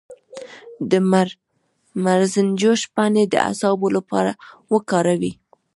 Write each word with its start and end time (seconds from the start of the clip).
د 0.91 0.91
مرزنجوش 2.03 2.81
پاڼې 2.95 3.23
د 3.29 3.35
اعصابو 3.47 3.87
لپاره 3.97 4.31
وکاروئ 4.73 5.33